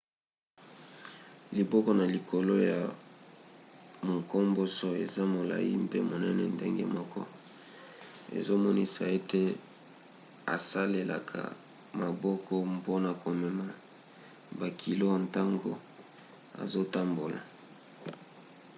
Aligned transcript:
liboko 1.55 1.91
na 1.99 2.05
likolo 2.15 2.53
ya 2.71 2.79
munkomboso 4.05 4.87
eza 5.03 5.23
molai 5.33 5.71
mpe 5.85 5.99
monene 6.09 6.45
ndenge 6.55 6.85
moko 6.95 7.21
ezomonisa 8.37 9.03
ete 9.17 9.41
asalelaka 10.55 11.41
maboko 12.01 12.53
mpona 12.75 13.09
komema 13.23 13.67
bakilo 14.59 15.07
ntango 15.23 15.71
azotambola 16.63 17.39